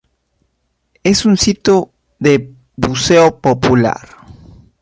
Es 1.03 1.25
un 1.25 1.37
sitio 1.37 1.91
de 2.17 2.55
buceo 2.75 3.39
popular. 3.39 4.09